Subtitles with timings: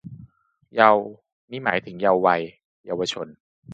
[0.75, 1.03] เยาว์
[1.51, 2.41] นี้หมายถึง เยาว์วัย
[2.85, 3.27] เยาวชน